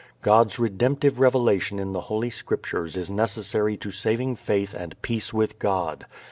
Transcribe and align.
God's 0.23 0.57
redemptive 0.57 1.19
revelation 1.19 1.77
in 1.77 1.93
the 1.93 2.01
Holy 2.01 2.31
Scriptures 2.31 2.97
is 2.97 3.11
necessary 3.11 3.77
to 3.77 3.91
saving 3.91 4.35
faith 4.35 4.73
and 4.73 4.99
peace 5.03 5.31
with 5.31 5.59
God. 5.59 6.07